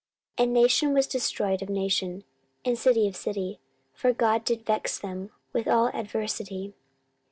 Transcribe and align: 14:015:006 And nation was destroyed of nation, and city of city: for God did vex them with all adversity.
14:015:006 0.39 0.43
And 0.45 0.53
nation 0.55 0.93
was 0.93 1.05
destroyed 1.05 1.61
of 1.61 1.69
nation, 1.69 2.23
and 2.65 2.75
city 2.75 3.07
of 3.07 3.15
city: 3.15 3.59
for 3.93 4.11
God 4.11 4.43
did 4.43 4.65
vex 4.65 4.97
them 4.97 5.29
with 5.53 5.67
all 5.67 5.89
adversity. 5.89 6.73